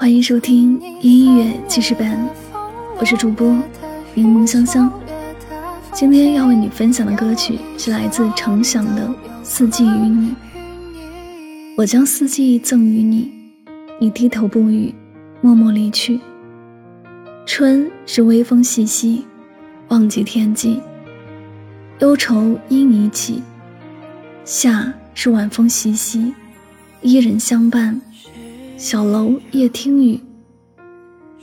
[0.00, 2.26] 欢迎收听音乐记事本，
[2.98, 3.54] 我是主播
[4.14, 4.90] 柠檬香香。
[5.92, 9.06] 今天要为你分享的歌曲是来自程响的
[9.42, 10.30] 《四季与你》。
[11.76, 13.30] 我将四季赠予你，
[14.00, 14.94] 你低头不语，
[15.42, 16.18] 默默离去。
[17.44, 19.26] 春是微风习习，
[19.88, 20.80] 忘记天际，
[21.98, 23.42] 忧愁因你起；
[24.46, 26.32] 夏是晚风习习，
[27.02, 28.00] 伊人相伴。
[28.80, 30.18] 小楼夜听雨，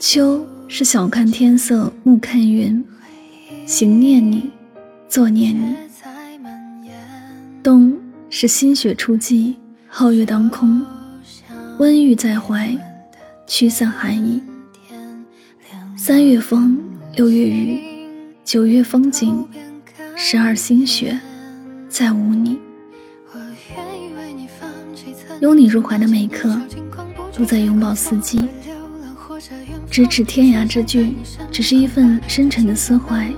[0.00, 2.82] 秋是晓看天色暮看云，
[3.66, 4.50] 行念你，
[5.10, 5.76] 坐念你。
[7.62, 7.94] 冬
[8.30, 9.54] 是新雪初霁，
[9.92, 10.82] 皓月当空，
[11.78, 12.74] 温玉在怀，
[13.46, 14.42] 驱散寒意。
[15.98, 16.82] 三月风，
[17.14, 17.78] 六月雨，
[18.42, 19.46] 九月风景，
[20.16, 21.20] 十二星雪，
[21.90, 22.58] 再无你。
[25.42, 26.58] 拥你入怀的每一刻。
[27.38, 28.40] 都在拥抱四季，
[29.88, 31.14] 咫尺天涯之距，
[31.52, 33.30] 只是一份深沉的思怀。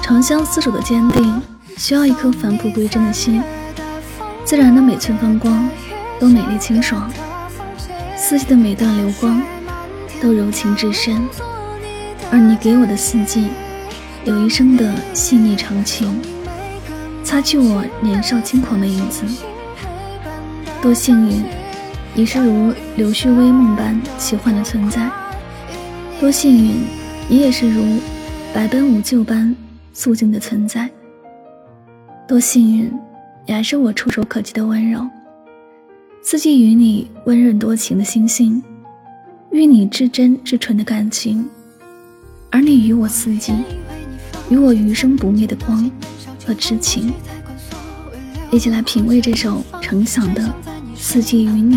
[0.00, 1.42] 长相厮守的坚定，
[1.76, 3.42] 需要一颗返璞归真的心。
[4.44, 5.68] 自然的每寸风光，
[6.20, 7.10] 都美丽清爽；
[8.16, 9.42] 四季的每段流光，
[10.20, 11.20] 都柔情至深。
[12.30, 13.48] 而你给我的四季，
[14.24, 16.22] 有一生的细腻长情，
[17.24, 19.24] 擦去我年少轻狂的影子。
[20.80, 21.44] 多幸运！
[22.14, 25.10] 你是如柳絮微梦般奇幻的存在，
[26.20, 26.76] 多幸运！
[27.26, 27.98] 你也是如
[28.52, 29.56] 百般无救般
[29.94, 30.90] 肃静的存在，
[32.28, 32.92] 多幸运！
[33.46, 35.08] 你还是我触手可及的温柔。
[36.22, 38.62] 四季与你温润多情的心性，
[39.50, 41.48] 与你至真至纯的感情，
[42.50, 43.54] 而你与我四季，
[44.50, 45.90] 与我余生不灭的光
[46.46, 47.10] 和痴情。
[48.50, 50.42] 一起来品味这首程响的
[50.94, 51.76] 《四季与你》。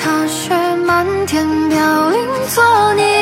[0.00, 0.54] 踏雪
[0.86, 3.13] 漫天飘零，做你。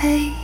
[0.00, 0.37] 嘿